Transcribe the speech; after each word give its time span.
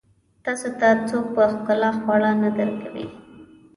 تاسو 0.45 0.67
ته 0.79 0.87
څوک 1.09 1.25
په 1.35 1.43
ښکلا 1.51 1.89
خواړه 2.01 2.31
نه 2.41 2.49
درکوي. 2.57 3.07